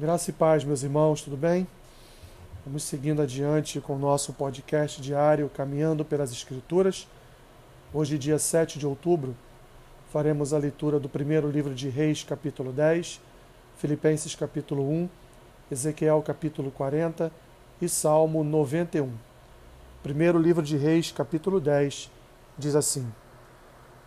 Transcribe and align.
Graça 0.00 0.30
e 0.30 0.32
paz, 0.32 0.64
meus 0.64 0.82
irmãos, 0.82 1.20
tudo 1.20 1.36
bem? 1.36 1.68
Vamos 2.64 2.84
seguindo 2.84 3.20
adiante 3.20 3.82
com 3.82 3.96
o 3.96 3.98
nosso 3.98 4.32
podcast 4.32 4.98
diário 4.98 5.50
Caminhando 5.50 6.06
pelas 6.06 6.32
Escrituras. 6.32 7.06
Hoje, 7.92 8.16
dia 8.16 8.38
7 8.38 8.78
de 8.78 8.86
outubro, 8.86 9.36
faremos 10.10 10.54
a 10.54 10.58
leitura 10.58 10.98
do 10.98 11.06
primeiro 11.06 11.50
livro 11.50 11.74
de 11.74 11.90
Reis, 11.90 12.24
capítulo 12.24 12.72
10, 12.72 13.20
Filipenses, 13.76 14.34
capítulo 14.34 14.90
1, 14.90 15.08
Ezequiel, 15.70 16.22
capítulo 16.22 16.70
40 16.70 17.30
e 17.82 17.86
Salmo 17.86 18.42
91. 18.42 19.12
Primeiro 20.02 20.38
livro 20.38 20.62
de 20.62 20.78
Reis, 20.78 21.12
capítulo 21.12 21.60
10, 21.60 22.10
diz 22.56 22.74
assim: 22.74 23.06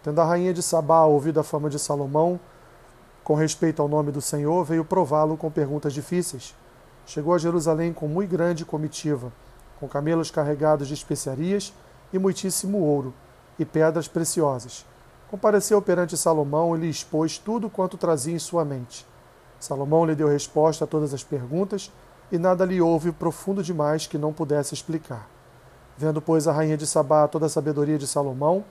Tendo 0.02 0.20
a 0.20 0.26
rainha 0.26 0.56
de 0.56 0.64
Sabá 0.64 1.04
ouvido 1.04 1.40
a 1.40 1.44
fama 1.44 1.70
de 1.70 1.78
Salomão, 1.78 2.40
com 3.24 3.36
respeito 3.36 3.82
ao 3.82 3.88
nome 3.88 4.12
do 4.12 4.22
Senhor, 4.22 4.64
veio 4.66 4.84
prová-lo 4.84 5.38
com 5.38 5.50
perguntas 5.50 5.94
difíceis. 5.94 6.54
Chegou 7.06 7.34
a 7.34 7.38
Jerusalém 7.38 7.94
com 7.94 8.08
muito 8.08 8.30
grande 8.30 8.66
comitiva, 8.66 9.32
com 9.80 9.88
camelos 9.88 10.30
carregados 10.30 10.88
de 10.88 10.94
especiarias 10.94 11.74
e 12.12 12.20
muitíssimo 12.20 12.80
ouro 12.80 13.14
e 13.58 13.64
pedras 13.64 14.08
preciosas. 14.08 14.86
Compareceu 15.30 15.82
perante 15.82 16.18
Salomão 16.18 16.76
e 16.76 16.80
lhe 16.82 16.90
expôs 16.90 17.38
tudo 17.38 17.70
quanto 17.70 17.98
trazia 17.98 18.36
em 18.36 18.40
sua 18.40 18.66
mente. 18.66 19.06
Salomão 19.60 20.06
lhe 20.06 20.16
deu 20.16 20.28
resposta 20.28 20.84
a 20.84 20.88
todas 20.88 21.14
as 21.14 21.24
perguntas, 21.24 21.92
e 22.32 22.38
nada 22.38 22.66
lhe 22.66 22.82
houve 22.82 23.12
profundo 23.12 23.64
demais 23.64 24.08
que 24.08 24.18
não 24.18 24.34
pudesse 24.34 24.74
explicar. 24.74 25.30
Vendo, 25.98 26.22
pois, 26.22 26.48
a 26.48 26.52
rainha 26.52 26.76
de 26.76 26.88
Sabá 26.88 27.28
toda 27.28 27.46
a 27.46 27.50
sabedoria 27.50 27.98
de 27.98 28.08
Salomão, 28.08 28.66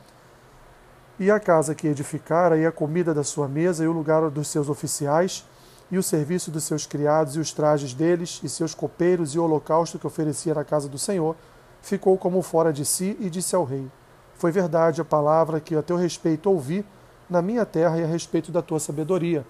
e 1.18 1.30
a 1.30 1.38
casa 1.38 1.74
que 1.74 1.86
edificara, 1.86 2.56
e 2.56 2.66
a 2.66 2.72
comida 2.72 3.12
da 3.12 3.22
sua 3.22 3.46
mesa, 3.46 3.84
e 3.84 3.86
o 3.86 3.92
lugar 3.92 4.28
dos 4.30 4.48
seus 4.48 4.68
oficiais, 4.68 5.44
e 5.90 5.98
o 5.98 6.02
serviço 6.02 6.50
dos 6.50 6.64
seus 6.64 6.86
criados, 6.86 7.36
e 7.36 7.40
os 7.40 7.52
trajes 7.52 7.92
deles, 7.92 8.40
e 8.42 8.48
seus 8.48 8.74
copeiros, 8.74 9.34
e 9.34 9.38
o 9.38 9.44
holocausto 9.44 9.98
que 9.98 10.06
oferecia 10.06 10.54
na 10.54 10.64
casa 10.64 10.88
do 10.88 10.98
Senhor, 10.98 11.36
ficou 11.82 12.16
como 12.16 12.40
fora 12.42 12.72
de 12.72 12.84
si, 12.84 13.16
e 13.20 13.28
disse 13.28 13.54
ao 13.54 13.64
rei: 13.64 13.86
Foi 14.34 14.50
verdade 14.50 15.00
a 15.00 15.04
palavra 15.04 15.60
que 15.60 15.76
a 15.76 15.82
teu 15.82 15.96
respeito 15.96 16.50
ouvi 16.50 16.84
na 17.28 17.42
minha 17.42 17.64
terra 17.64 17.98
e 17.98 18.04
a 18.04 18.06
respeito 18.06 18.50
da 18.50 18.62
tua 18.62 18.80
sabedoria. 18.80 19.44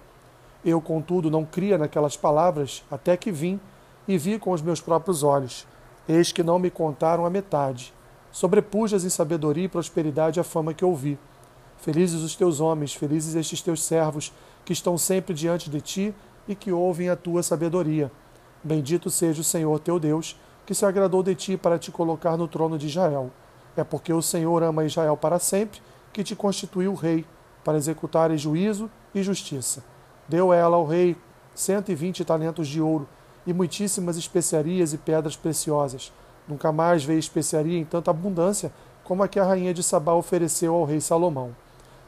Eu, 0.63 0.79
contudo, 0.79 1.29
não 1.29 1.45
cria 1.45 1.77
naquelas 1.77 2.15
palavras, 2.15 2.83
até 2.89 3.17
que 3.17 3.31
vim 3.31 3.59
e 4.07 4.17
vi 4.17 4.39
com 4.39 4.51
os 4.51 4.61
meus 4.61 4.79
próprios 4.79 5.23
olhos. 5.23 5.67
Eis 6.07 6.31
que 6.31 6.43
não 6.43 6.59
me 6.59 6.69
contaram 6.69 7.25
a 7.25 7.29
metade. 7.29 7.93
Sobrepujas 8.31 9.03
em 9.03 9.09
sabedoria 9.09 9.65
e 9.65 9.69
prosperidade 9.69 10.39
a 10.39 10.43
fama 10.43 10.73
que 10.73 10.83
ouvi. 10.83 11.17
Felizes 11.83 12.21
os 12.21 12.33
teus 12.33 12.61
homens, 12.61 12.93
felizes 12.93 13.35
estes 13.35 13.61
teus 13.61 13.83
servos, 13.83 14.31
que 14.63 14.71
estão 14.71 14.97
sempre 14.97 15.33
diante 15.33 15.69
de 15.69 15.81
ti 15.81 16.15
e 16.47 16.55
que 16.55 16.71
ouvem 16.71 17.09
a 17.09 17.15
tua 17.17 17.43
sabedoria. 17.43 18.09
Bendito 18.63 19.09
seja 19.09 19.41
o 19.41 19.43
Senhor 19.43 19.77
teu 19.81 19.99
Deus, 19.99 20.39
que 20.65 20.73
se 20.73 20.85
agradou 20.85 21.21
de 21.21 21.35
ti 21.35 21.57
para 21.57 21.77
te 21.77 21.91
colocar 21.91 22.37
no 22.37 22.47
trono 22.47 22.77
de 22.77 22.87
Israel. 22.87 23.29
É 23.75 23.83
porque 23.83 24.13
o 24.13 24.21
Senhor 24.21 24.63
ama 24.63 24.85
Israel 24.85 25.17
para 25.17 25.39
sempre, 25.39 25.81
que 26.13 26.23
te 26.23 26.37
constituiu 26.37 26.93
rei, 26.93 27.25
para 27.65 27.77
executar 27.77 28.33
juízo 28.37 28.89
e 29.13 29.21
justiça. 29.21 29.83
Deu 30.25 30.53
ela 30.53 30.77
ao 30.77 30.85
rei 30.85 31.17
cento 31.53 31.91
e 31.91 31.95
vinte 31.95 32.23
talentos 32.23 32.69
de 32.69 32.81
ouro 32.81 33.09
e 33.45 33.51
muitíssimas 33.51 34.15
especiarias 34.15 34.93
e 34.93 34.97
pedras 34.97 35.35
preciosas. 35.35 36.13
Nunca 36.47 36.71
mais 36.71 37.03
veio 37.03 37.19
especiaria 37.19 37.77
em 37.77 37.83
tanta 37.83 38.09
abundância 38.09 38.71
como 39.03 39.21
a 39.21 39.27
que 39.27 39.37
a 39.37 39.43
rainha 39.43 39.73
de 39.73 39.83
Sabá 39.83 40.13
ofereceu 40.13 40.73
ao 40.75 40.85
rei 40.85 41.01
Salomão. 41.01 41.53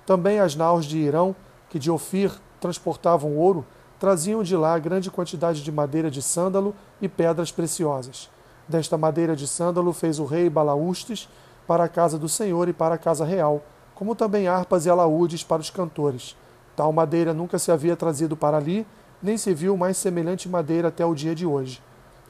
Também 0.05 0.39
as 0.39 0.55
naus 0.55 0.85
de 0.85 0.97
Irão, 0.97 1.35
que 1.69 1.79
de 1.79 1.89
Ofir 1.89 2.31
transportavam 2.59 3.35
ouro, 3.35 3.65
traziam 3.99 4.43
de 4.43 4.55
lá 4.55 4.77
grande 4.77 5.09
quantidade 5.09 5.63
de 5.63 5.71
madeira 5.71 6.11
de 6.11 6.21
sândalo 6.21 6.75
e 7.01 7.07
pedras 7.07 7.51
preciosas. 7.51 8.29
Desta 8.67 8.97
madeira 8.97 9.35
de 9.35 9.47
sândalo 9.47 9.93
fez 9.93 10.19
o 10.19 10.25
rei 10.25 10.49
balaústes 10.49 11.29
para 11.67 11.83
a 11.83 11.89
casa 11.89 12.17
do 12.17 12.29
Senhor 12.29 12.67
e 12.67 12.73
para 12.73 12.95
a 12.95 12.97
casa 12.97 13.25
real, 13.25 13.63
como 13.93 14.15
também 14.15 14.47
harpas 14.47 14.85
e 14.85 14.89
alaúdes 14.89 15.43
para 15.43 15.61
os 15.61 15.69
cantores. 15.69 16.35
Tal 16.75 16.91
madeira 16.91 17.33
nunca 17.33 17.57
se 17.57 17.71
havia 17.71 17.95
trazido 17.95 18.35
para 18.35 18.57
ali, 18.57 18.85
nem 19.21 19.37
se 19.37 19.53
viu 19.53 19.77
mais 19.77 19.97
semelhante 19.97 20.49
madeira 20.49 20.89
até 20.89 21.05
o 21.05 21.15
dia 21.15 21.33
de 21.33 21.45
hoje. 21.45 21.81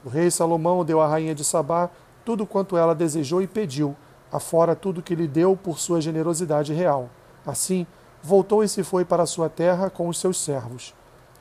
O 0.04 0.08
rei 0.08 0.30
Salomão 0.30 0.84
deu 0.84 1.00
à 1.00 1.08
rainha 1.08 1.34
de 1.34 1.44
Sabá 1.44 1.90
tudo 2.24 2.46
quanto 2.46 2.76
ela 2.76 2.94
desejou 2.94 3.40
e 3.40 3.46
pediu, 3.46 3.94
afora 4.32 4.74
tudo 4.74 5.02
que 5.02 5.14
lhe 5.14 5.28
deu 5.28 5.56
por 5.56 5.78
sua 5.78 6.00
generosidade 6.00 6.72
real. 6.72 7.08
Assim, 7.46 7.86
voltou 8.22 8.64
e 8.64 8.68
se 8.68 8.82
foi 8.82 9.04
para 9.04 9.24
sua 9.24 9.48
terra 9.48 9.88
com 9.88 10.08
os 10.08 10.18
seus 10.18 10.38
servos. 10.40 10.92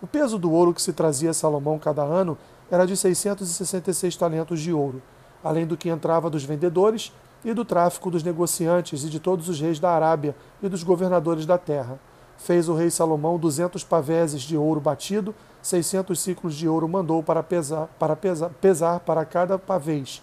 O 0.02 0.08
peso 0.08 0.38
do 0.38 0.52
ouro 0.52 0.74
que 0.74 0.82
se 0.82 0.94
trazia 0.94 1.32
a 1.32 1.34
Salomão 1.34 1.80
cada 1.80 2.04
ano 2.04 2.38
era 2.70 2.86
de 2.86 2.96
666 2.96 4.16
talentos 4.16 4.62
de 4.62 4.72
ouro, 4.72 5.02
além 5.44 5.66
do 5.66 5.76
que 5.76 5.90
entrava 5.90 6.30
dos 6.30 6.44
vendedores 6.44 7.12
e 7.44 7.54
do 7.54 7.66
tráfico 7.66 8.12
dos 8.12 8.24
negociantes 8.24 9.04
e 9.04 9.10
de 9.10 9.20
todos 9.20 9.50
os 9.50 9.60
reis 9.60 9.80
da 9.80 9.92
Arábia 9.92 10.36
e 10.62 10.70
dos 10.70 10.84
governadores 10.84 11.46
da 11.46 11.58
terra. 11.58 12.00
Fez 12.38 12.68
o 12.68 12.76
rei 12.76 12.90
Salomão 12.92 13.38
duzentos 13.38 13.84
paveses 13.84 14.42
de 14.42 14.58
ouro 14.58 14.82
batido, 14.82 15.34
seiscentos 15.62 16.20
ciclos 16.20 16.54
de 16.54 16.68
ouro 16.68 16.88
mandou 16.88 17.24
para 17.24 17.42
pesar 17.42 17.88
para, 17.98 18.16
pesar, 18.16 18.50
pesar 18.62 19.00
para 19.00 19.24
cada 19.26 19.58
pavês. 19.58 20.22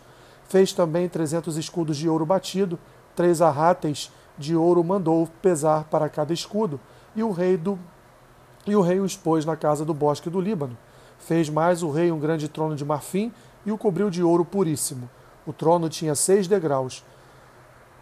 Fez 0.49 0.73
também 0.73 1.09
trezentos 1.09 1.57
escudos 1.57 1.97
de 1.97 2.09
ouro 2.09 2.27
batido, 2.27 2.79
três 3.17 3.41
arráteis 3.41 4.11
de 4.39 4.57
ouro 4.57 4.83
mandou 4.83 5.29
pesar 5.41 5.85
para 5.85 6.09
cada 6.09 6.33
escudo, 6.33 6.81
e 7.15 7.23
o 7.23 7.31
rei 7.31 7.57
do 7.57 7.79
e 8.67 8.77
o 8.77 8.81
rei 8.81 9.01
o 9.01 9.07
expôs 9.07 9.45
na 9.45 9.57
casa 9.57 9.85
do 9.85 9.93
bosque 9.93 10.31
do 10.31 10.41
Líbano. 10.41 10.77
Fez 11.19 11.49
mais 11.49 11.83
o 11.83 11.91
rei 11.91 12.13
um 12.13 12.19
grande 12.19 12.49
trono 12.49 12.77
de 12.77 12.85
marfim 12.85 13.33
e 13.67 13.73
o 13.73 13.79
cobriu 13.79 14.09
de 14.09 14.23
ouro 14.23 14.45
puríssimo. 14.45 15.11
O 15.47 15.53
trono 15.53 15.89
tinha 15.89 16.15
seis 16.15 16.47
degraus. 16.47 17.05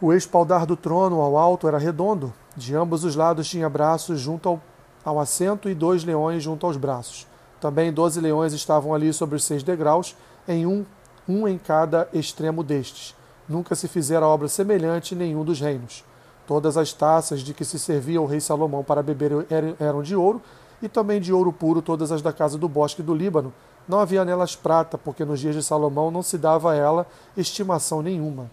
O 0.01 0.13
espaldar 0.13 0.67
do 0.67 0.77
trono 0.77 1.21
ao 1.21 1.37
alto 1.37 1.67
era 1.67 1.79
redondo. 1.79 2.33
De 2.57 2.75
ambos 2.75 3.05
os 3.05 3.17
lados 3.17 3.49
tinha 3.49 3.69
braços 3.69 4.21
junto 4.21 4.49
ao, 4.49 4.63
ao 5.05 5.19
assento 5.19 5.69
e 5.69 5.75
dois 5.75 6.05
leões 6.05 6.43
junto 6.43 6.67
aos 6.67 6.77
braços. 6.77 7.27
Também 7.61 7.93
doze 7.93 8.21
leões 8.21 8.53
estavam 8.53 8.95
ali 8.95 9.13
sobre 9.13 9.37
os 9.37 9.45
seis 9.45 9.63
degraus, 9.63 10.17
em 10.49 10.67
um, 10.67 10.85
um 11.29 11.47
em 11.47 11.59
cada 11.59 12.09
extremo 12.13 12.63
destes. 12.63 13.15
Nunca 13.49 13.75
se 13.75 13.87
fizera 13.87 14.27
obra 14.27 14.49
semelhante 14.49 15.15
em 15.15 15.19
nenhum 15.19 15.45
dos 15.45 15.61
reinos. 15.61 16.05
Todas 16.47 16.77
as 16.77 16.93
taças 16.93 17.41
de 17.41 17.55
que 17.55 17.65
se 17.65 17.79
servia 17.79 18.21
o 18.21 18.27
rei 18.27 18.41
Salomão 18.41 18.83
para 18.83 19.03
beber 19.03 19.47
eram 19.79 20.03
de 20.03 20.17
ouro, 20.17 20.43
e 20.83 20.89
também 20.89 21.21
de 21.21 21.33
ouro 21.33 21.53
puro 21.53 21.83
todas 21.83 22.11
as 22.11 22.23
da 22.23 22.33
casa 22.33 22.57
do 22.57 22.69
bosque 22.69 23.03
do 23.03 23.15
Líbano. 23.15 23.53
Não 23.87 24.01
havia 24.01 24.25
nelas 24.25 24.57
prata, 24.57 24.97
porque 24.97 25.25
nos 25.25 25.41
dias 25.41 25.55
de 25.55 25.63
Salomão 25.63 26.11
não 26.11 26.23
se 26.23 26.39
dava 26.39 26.73
a 26.73 26.75
ela 26.75 27.07
estimação 27.37 28.03
nenhuma. 28.03 28.51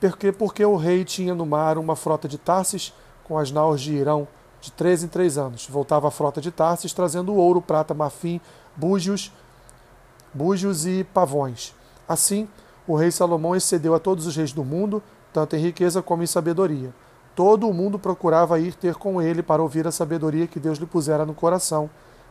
Porque, 0.00 0.30
porque 0.30 0.64
o 0.64 0.76
rei 0.76 1.04
tinha 1.04 1.34
no 1.34 1.44
mar 1.44 1.78
uma 1.78 1.96
frota 1.96 2.28
de 2.28 2.38
Tarsis 2.38 2.92
com 3.24 3.36
as 3.36 3.50
naus 3.50 3.80
de 3.80 3.92
Irão, 3.92 4.26
de 4.60 4.72
três 4.72 5.02
em 5.02 5.08
três 5.08 5.36
anos. 5.36 5.66
Voltava 5.66 6.08
a 6.08 6.10
frota 6.10 6.40
de 6.40 6.50
Tarsis 6.50 6.92
trazendo 6.92 7.34
ouro, 7.34 7.60
prata, 7.60 7.92
marfim, 7.92 8.40
búzios, 8.76 9.32
búzios 10.32 10.86
e 10.86 11.04
pavões. 11.04 11.74
Assim, 12.08 12.48
o 12.86 12.96
rei 12.96 13.10
Salomão 13.10 13.54
excedeu 13.54 13.94
a 13.94 13.98
todos 13.98 14.26
os 14.26 14.36
reis 14.36 14.52
do 14.52 14.64
mundo, 14.64 15.02
tanto 15.32 15.56
em 15.56 15.60
riqueza 15.60 16.02
como 16.02 16.22
em 16.22 16.26
sabedoria. 16.26 16.92
Todo 17.34 17.68
o 17.68 17.72
mundo 17.72 17.98
procurava 17.98 18.58
ir 18.58 18.74
ter 18.74 18.96
com 18.96 19.22
ele 19.22 19.42
para 19.42 19.62
ouvir 19.62 19.86
a 19.86 19.92
sabedoria 19.92 20.46
que 20.46 20.58
Deus 20.58 20.78
lhe 20.78 20.86
pusera 20.86 21.24
no 21.24 21.34
coração. 21.34 21.88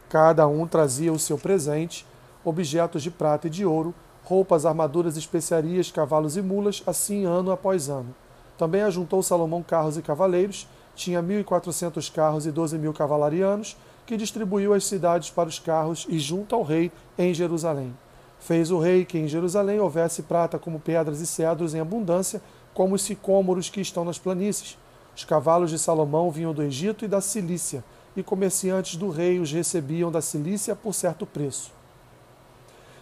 Cada 0.10 0.48
um 0.48 0.68
trazia 0.68 1.14
o 1.14 1.20
seu 1.20 1.38
presente, 1.38 2.06
objetos 2.44 3.04
de 3.04 3.12
prata 3.12 3.48
e 3.48 3.50
de 3.50 3.66
ouro, 3.66 3.94
roupas, 4.24 4.66
armaduras, 4.66 5.16
especiarias, 5.16 5.90
cavalos 5.90 6.36
e 6.36 6.42
mulas, 6.42 6.84
assim 6.86 7.26
ano 7.26 7.52
após 7.52 7.88
ano. 7.88 8.14
Também 8.58 8.82
ajuntou 8.82 9.24
Salomão 9.24 9.64
carros 9.64 9.98
e 9.98 10.02
cavaleiros, 10.02 10.68
tinha 10.96 11.22
mil 11.22 11.40
e 11.40 11.44
quatrocentos 11.44 12.10
carros 12.10 12.46
e 12.46 12.52
doze 12.52 12.78
mil 12.78 12.94
cavalarianos, 12.94 13.78
que 14.06 14.18
distribuiu 14.18 14.74
as 14.74 14.86
cidades 14.86 15.30
para 15.30 15.48
os 15.48 15.60
carros 15.60 16.06
e 16.10 16.18
junto 16.18 16.56
ao 16.56 16.64
rei 16.64 16.92
em 17.18 17.34
Jerusalém. 17.34 17.96
Fez 18.40 18.72
o 18.72 18.80
rei 18.80 19.06
que 19.06 19.18
em 19.18 19.28
Jerusalém 19.28 19.80
houvesse 19.80 20.24
prata 20.24 20.58
como 20.58 20.80
pedras 20.80 21.22
e 21.22 21.28
cedros 21.28 21.74
em 21.74 21.80
abundância, 21.80 22.42
como 22.78 22.94
os 22.94 23.02
sicômoros 23.02 23.72
que 23.72 23.82
estão 23.82 24.06
nas 24.06 24.20
planícies. 24.20 24.78
Os 25.16 25.26
cavalos 25.26 25.72
de 25.72 25.80
Salomão 25.80 26.30
vinham 26.30 26.54
do 26.54 26.62
Egito 26.62 27.04
e 27.04 27.08
da 27.08 27.20
Cilícia, 27.20 27.84
e 28.16 28.22
comerciantes 28.22 28.98
do 28.98 29.10
rei 29.10 29.40
os 29.40 29.52
recebiam 29.52 30.12
da 30.12 30.22
Cilícia 30.22 30.76
por 30.76 30.94
certo 30.94 31.26
preço. 31.26 31.72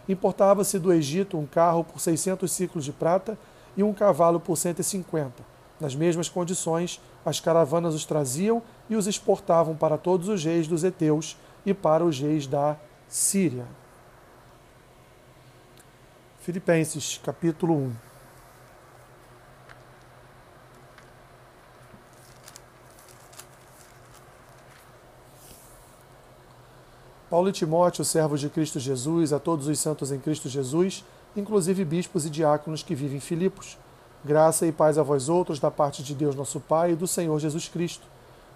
Importava-se 0.07 0.79
do 0.79 0.93
Egito 0.93 1.37
um 1.37 1.45
carro 1.45 1.83
por 1.83 1.99
600 1.99 2.49
ciclos 2.49 2.85
de 2.85 2.93
prata 2.93 3.37
e 3.75 3.83
um 3.83 3.93
cavalo 3.93 4.39
por 4.39 4.55
150. 4.55 5.43
Nas 5.77 5.93
mesmas 5.93 6.29
condições, 6.29 7.01
as 7.25 7.41
caravanas 7.41 7.93
os 7.93 8.05
traziam 8.05 8.61
e 8.89 8.95
os 8.95 9.07
exportavam 9.07 9.75
para 9.75 9.97
todos 9.97 10.29
os 10.29 10.41
reis 10.41 10.69
dos 10.69 10.85
heteus 10.85 11.35
e 11.65 11.73
para 11.73 12.05
os 12.05 12.17
reis 12.17 12.47
da 12.47 12.77
Síria. 13.09 13.65
Filipenses, 16.39 17.19
capítulo 17.21 17.73
1 17.75 18.14
Paulo 27.27 27.49
e 27.49 27.51
Timóteo, 27.51 28.05
servos 28.05 28.39
de 28.39 28.49
Cristo 28.49 28.79
Jesus, 28.79 29.33
a 29.33 29.39
todos 29.39 29.67
os 29.67 29.79
santos 29.79 30.11
em 30.11 30.19
Cristo 30.19 30.47
Jesus, 30.47 31.03
inclusive 31.35 31.83
bispos 31.83 32.23
e 32.23 32.29
diáconos 32.29 32.83
que 32.83 32.93
vivem 32.93 33.17
em 33.17 33.19
Filipos. 33.19 33.79
Graça 34.23 34.67
e 34.67 34.71
paz 34.71 34.95
a 34.99 35.03
vós 35.03 35.27
outros 35.27 35.59
da 35.59 35.71
parte 35.71 36.03
de 36.03 36.13
Deus 36.13 36.35
nosso 36.35 36.59
Pai 36.59 36.91
e 36.91 36.95
do 36.95 37.07
Senhor 37.07 37.39
Jesus 37.39 37.67
Cristo. 37.67 38.05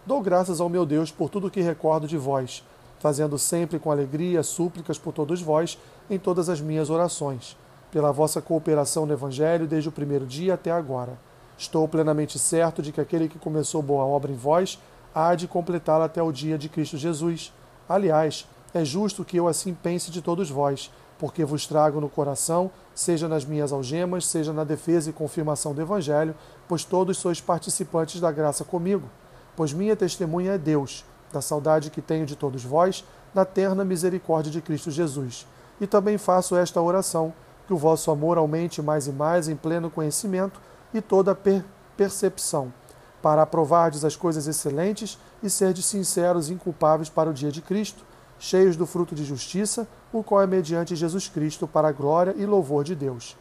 Dou 0.05 0.21
graças 0.21 0.61
ao 0.61 0.69
meu 0.69 0.85
Deus 0.85 1.09
por 1.09 1.29
tudo 1.29 1.47
o 1.47 1.51
que 1.51 1.61
recordo 1.61 2.07
de 2.07 2.15
vós, 2.15 2.63
fazendo 2.99 3.39
sempre 3.39 3.79
com 3.79 3.91
alegria 3.91 4.43
súplicas 4.43 4.99
por 4.99 5.13
todos 5.13 5.41
vós 5.41 5.79
em 6.07 6.19
todas 6.19 6.47
as 6.47 6.61
minhas 6.61 6.91
orações, 6.91 7.57
pela 7.91 8.11
vossa 8.11 8.39
cooperação 8.39 9.03
no 9.03 9.13
Evangelho 9.13 9.65
desde 9.65 9.89
o 9.89 9.91
primeiro 9.91 10.27
dia 10.27 10.53
até 10.53 10.71
agora. 10.71 11.17
Estou 11.57 11.87
plenamente 11.87 12.37
certo 12.37 12.83
de 12.83 12.91
que 12.91 13.01
aquele 13.01 13.27
que 13.27 13.39
começou 13.39 13.81
boa 13.81 14.05
obra 14.05 14.31
em 14.31 14.35
vós 14.35 14.79
há 15.13 15.33
de 15.33 15.47
completá-la 15.47 16.05
até 16.05 16.21
o 16.21 16.31
dia 16.31 16.55
de 16.55 16.69
Cristo 16.69 16.97
Jesus. 16.97 17.51
Aliás, 17.87 18.47
é 18.73 18.85
justo 18.85 19.25
que 19.25 19.37
eu 19.37 19.47
assim 19.47 19.73
pense 19.73 20.11
de 20.11 20.21
todos 20.21 20.49
vós, 20.49 20.91
porque 21.17 21.43
vos 21.43 21.65
trago 21.67 21.99
no 21.99 22.09
coração, 22.09 22.71
seja 22.95 23.27
nas 23.27 23.43
minhas 23.43 23.71
algemas, 23.73 24.25
seja 24.25 24.53
na 24.53 24.63
defesa 24.63 25.09
e 25.09 25.13
confirmação 25.13 25.73
do 25.73 25.81
Evangelho, 25.81 26.35
pois 26.67 26.83
todos 26.83 27.17
sois 27.17 27.41
participantes 27.41 28.21
da 28.21 28.31
graça 28.31 28.63
comigo. 28.63 29.09
Pois 29.55 29.73
minha 29.73 29.95
testemunha 29.95 30.53
é 30.53 30.57
Deus, 30.57 31.03
da 31.31 31.41
saudade 31.41 31.89
que 31.89 32.01
tenho 32.01 32.25
de 32.25 32.35
todos 32.35 32.63
vós, 32.63 33.03
na 33.33 33.43
terna 33.43 33.83
misericórdia 33.83 34.51
de 34.51 34.61
Cristo 34.61 34.89
Jesus. 34.89 35.45
E 35.81 35.85
também 35.85 36.17
faço 36.17 36.55
esta 36.55 36.81
oração, 36.81 37.33
que 37.67 37.73
o 37.73 37.77
vosso 37.77 38.09
amor 38.09 38.37
aumente 38.37 38.81
mais 38.81 39.05
e 39.07 39.11
mais 39.11 39.47
em 39.47 39.55
pleno 39.55 39.91
conhecimento 39.91 40.59
e 40.93 41.01
toda 41.01 41.35
per 41.35 41.63
percepção, 41.95 42.73
para 43.21 43.41
aprovardes 43.41 44.05
as 44.05 44.15
coisas 44.15 44.47
excelentes 44.47 45.19
e 45.43 45.49
serdes 45.49 45.85
sinceros 45.85 46.49
e 46.49 46.53
inculpáveis 46.53 47.09
para 47.09 47.29
o 47.29 47.33
dia 47.33 47.51
de 47.51 47.61
Cristo, 47.61 48.03
cheios 48.39 48.75
do 48.75 48.85
fruto 48.85 49.13
de 49.13 49.23
justiça, 49.23 49.87
o 50.11 50.23
qual 50.23 50.41
é 50.41 50.47
mediante 50.47 50.95
Jesus 50.95 51.27
Cristo 51.27 51.67
para 51.67 51.89
a 51.89 51.91
glória 51.91 52.33
e 52.37 52.45
louvor 52.45 52.83
de 52.83 52.95
Deus. 52.95 53.37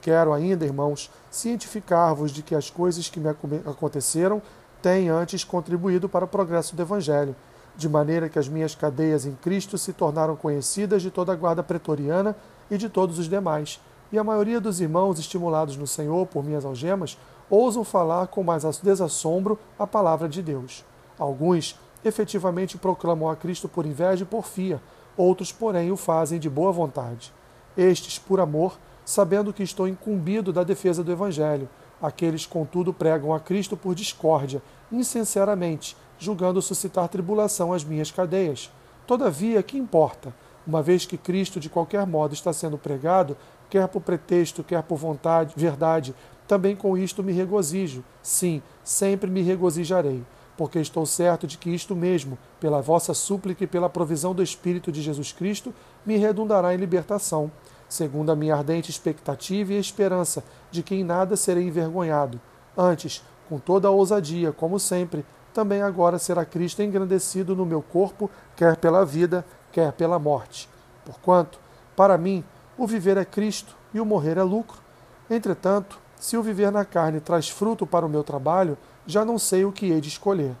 Quero 0.00 0.32
ainda, 0.32 0.64
irmãos, 0.64 1.10
cientificar-vos 1.30 2.32
de 2.32 2.42
que 2.42 2.54
as 2.54 2.70
coisas 2.70 3.08
que 3.08 3.20
me 3.20 3.28
aconteceram 3.28 4.40
têm 4.80 5.08
antes 5.08 5.44
contribuído 5.44 6.08
para 6.08 6.24
o 6.24 6.28
progresso 6.28 6.74
do 6.74 6.82
Evangelho, 6.82 7.36
de 7.76 7.88
maneira 7.88 8.28
que 8.28 8.38
as 8.38 8.48
minhas 8.48 8.74
cadeias 8.74 9.26
em 9.26 9.34
Cristo 9.34 9.76
se 9.76 9.92
tornaram 9.92 10.34
conhecidas 10.34 11.02
de 11.02 11.10
toda 11.10 11.32
a 11.32 11.36
guarda 11.36 11.62
pretoriana 11.62 12.34
e 12.70 12.78
de 12.78 12.88
todos 12.88 13.18
os 13.18 13.28
demais, 13.28 13.80
e 14.10 14.18
a 14.18 14.24
maioria 14.24 14.60
dos 14.60 14.80
irmãos, 14.80 15.18
estimulados 15.18 15.76
no 15.76 15.86
Senhor 15.86 16.26
por 16.26 16.42
minhas 16.42 16.64
algemas, 16.64 17.18
ousam 17.50 17.84
falar 17.84 18.26
com 18.28 18.42
mais 18.42 18.64
desassombro 18.80 19.58
a 19.78 19.86
palavra 19.86 20.28
de 20.28 20.42
Deus. 20.42 20.84
Alguns 21.18 21.78
efetivamente 22.04 22.78
proclamam 22.78 23.28
a 23.28 23.36
Cristo 23.36 23.68
por 23.68 23.86
inveja 23.86 24.22
e 24.22 24.26
porfia, 24.26 24.80
outros, 25.16 25.50
porém, 25.50 25.90
o 25.90 25.96
fazem 25.96 26.38
de 26.38 26.48
boa 26.48 26.72
vontade. 26.72 27.32
Estes, 27.76 28.18
por 28.18 28.40
amor, 28.40 28.78
sabendo 29.04 29.52
que 29.52 29.62
estou 29.62 29.88
incumbido 29.88 30.52
da 30.52 30.62
defesa 30.62 31.02
do 31.02 31.12
Evangelho. 31.12 31.68
Aqueles, 32.00 32.46
contudo, 32.46 32.92
pregam 32.92 33.34
a 33.34 33.40
Cristo 33.40 33.76
por 33.76 33.94
discórdia, 33.94 34.62
insinceramente, 34.92 35.96
julgando 36.18 36.62
suscitar 36.62 37.08
tribulação 37.08 37.72
às 37.72 37.82
minhas 37.82 38.10
cadeias. 38.10 38.70
Todavia, 39.06 39.62
que 39.62 39.76
importa? 39.76 40.32
Uma 40.66 40.82
vez 40.82 41.06
que 41.06 41.16
Cristo, 41.16 41.58
de 41.58 41.68
qualquer 41.68 42.06
modo, 42.06 42.34
está 42.34 42.52
sendo 42.52 42.78
pregado, 42.78 43.36
quer 43.68 43.88
por 43.88 44.02
pretexto, 44.02 44.62
quer 44.62 44.82
por 44.82 44.96
vontade, 44.96 45.54
verdade, 45.56 46.14
também 46.46 46.76
com 46.76 46.96
isto 46.96 47.22
me 47.22 47.32
regozijo. 47.32 48.04
Sim, 48.22 48.62
sempre 48.84 49.30
me 49.30 49.42
regozijarei 49.42 50.22
porque 50.58 50.80
estou 50.80 51.06
certo 51.06 51.46
de 51.46 51.56
que 51.56 51.70
isto 51.70 51.94
mesmo, 51.94 52.36
pela 52.58 52.82
vossa 52.82 53.14
súplica 53.14 53.62
e 53.62 53.66
pela 53.66 53.88
provisão 53.88 54.34
do 54.34 54.42
Espírito 54.42 54.90
de 54.90 55.00
Jesus 55.00 55.30
Cristo, 55.30 55.72
me 56.04 56.16
redundará 56.16 56.74
em 56.74 56.76
libertação, 56.76 57.48
segundo 57.88 58.32
a 58.32 58.36
minha 58.36 58.56
ardente 58.56 58.90
expectativa 58.90 59.72
e 59.72 59.78
esperança 59.78 60.42
de 60.68 60.82
que 60.82 60.96
em 60.96 61.04
nada 61.04 61.36
serei 61.36 61.68
envergonhado. 61.68 62.40
Antes, 62.76 63.24
com 63.48 63.60
toda 63.60 63.86
a 63.86 63.92
ousadia, 63.92 64.50
como 64.50 64.80
sempre, 64.80 65.24
também 65.54 65.80
agora 65.80 66.18
será 66.18 66.44
Cristo 66.44 66.82
engrandecido 66.82 67.54
no 67.54 67.64
meu 67.64 67.80
corpo, 67.80 68.28
quer 68.56 68.76
pela 68.76 69.06
vida, 69.06 69.46
quer 69.70 69.92
pela 69.92 70.18
morte. 70.18 70.68
Porquanto, 71.04 71.60
para 71.94 72.18
mim, 72.18 72.44
o 72.76 72.84
viver 72.84 73.16
é 73.16 73.24
Cristo 73.24 73.76
e 73.94 74.00
o 74.00 74.04
morrer 74.04 74.36
é 74.36 74.42
lucro. 74.42 74.80
Entretanto, 75.30 76.00
se 76.16 76.36
o 76.36 76.42
viver 76.42 76.72
na 76.72 76.84
carne 76.84 77.20
traz 77.20 77.48
fruto 77.48 77.86
para 77.86 78.04
o 78.04 78.08
meu 78.08 78.24
trabalho, 78.24 78.76
já 79.08 79.24
não 79.24 79.38
sei 79.38 79.64
o 79.64 79.72
que 79.72 79.90
hei 79.90 80.02
de 80.02 80.08
escolher. 80.08 80.54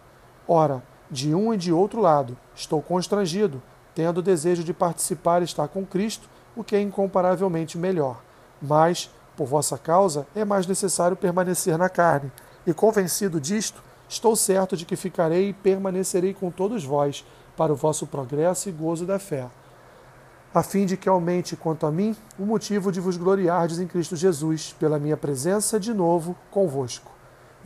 Ora, 0.48 0.82
de 1.10 1.34
um 1.34 1.52
e 1.52 1.56
de 1.58 1.70
outro 1.70 2.00
lado, 2.00 2.34
estou 2.56 2.80
constrangido, 2.80 3.62
tendo 3.94 4.18
o 4.18 4.22
desejo 4.22 4.64
de 4.64 4.72
participar 4.72 5.42
e 5.42 5.44
estar 5.44 5.68
com 5.68 5.84
Cristo, 5.84 6.30
o 6.56 6.64
que 6.64 6.74
é 6.74 6.80
incomparavelmente 6.80 7.76
melhor. 7.76 8.22
Mas, 8.60 9.10
por 9.36 9.46
vossa 9.46 9.76
causa, 9.76 10.26
é 10.34 10.46
mais 10.46 10.66
necessário 10.66 11.14
permanecer 11.14 11.76
na 11.76 11.90
carne, 11.90 12.32
e 12.66 12.72
convencido 12.72 13.38
disto, 13.38 13.82
estou 14.08 14.34
certo 14.34 14.78
de 14.78 14.86
que 14.86 14.96
ficarei 14.96 15.50
e 15.50 15.52
permanecerei 15.52 16.32
com 16.32 16.50
todos 16.50 16.82
vós, 16.82 17.26
para 17.54 17.72
o 17.72 17.76
vosso 17.76 18.06
progresso 18.06 18.70
e 18.70 18.72
gozo 18.72 19.04
da 19.04 19.18
fé, 19.18 19.46
a 20.54 20.62
fim 20.62 20.86
de 20.86 20.96
que 20.96 21.08
aumente 21.08 21.54
quanto 21.54 21.84
a 21.84 21.90
mim 21.90 22.16
o 22.38 22.46
motivo 22.46 22.90
de 22.90 23.00
vos 23.00 23.18
gloriardes 23.18 23.78
em 23.78 23.86
Cristo 23.86 24.16
Jesus, 24.16 24.74
pela 24.78 24.98
minha 24.98 25.18
presença 25.18 25.78
de 25.78 25.92
novo 25.92 26.34
convosco. 26.50 27.17